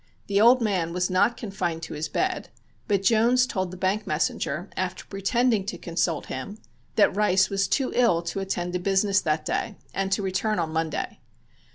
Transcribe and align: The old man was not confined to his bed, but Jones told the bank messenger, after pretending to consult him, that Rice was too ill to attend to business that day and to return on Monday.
The 0.25 0.41
old 0.41 0.63
man 0.63 0.93
was 0.93 1.11
not 1.11 1.37
confined 1.37 1.83
to 1.83 1.93
his 1.93 2.09
bed, 2.09 2.49
but 2.87 3.03
Jones 3.03 3.45
told 3.45 3.69
the 3.69 3.77
bank 3.77 4.07
messenger, 4.07 4.67
after 4.75 5.05
pretending 5.05 5.63
to 5.67 5.77
consult 5.77 6.25
him, 6.25 6.57
that 6.95 7.15
Rice 7.15 7.51
was 7.51 7.67
too 7.67 7.91
ill 7.93 8.23
to 8.23 8.39
attend 8.39 8.73
to 8.73 8.79
business 8.79 9.21
that 9.21 9.45
day 9.45 9.75
and 9.93 10.11
to 10.11 10.23
return 10.23 10.57
on 10.57 10.73
Monday. 10.73 11.19